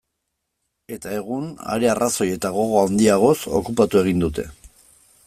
Eta 0.95 1.11
egun, 1.17 1.51
are 1.75 1.91
arrazoi 1.91 2.29
eta 2.37 2.53
gogo 2.57 2.81
handiagoz, 2.87 3.37
okupatu 3.61 4.03
egin 4.05 4.25
dute. 4.29 4.49